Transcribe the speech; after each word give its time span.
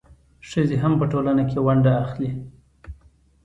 ښځې 0.49 0.75
هم 0.83 0.93
په 0.99 1.05
ټولنه 1.11 1.43
کې 1.49 1.57
ونډه 1.65 1.91
اخلي. 2.03 2.29